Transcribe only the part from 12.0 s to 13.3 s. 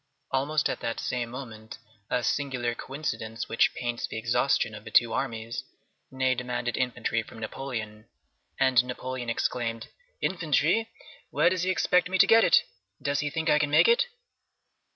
me to get it? Does he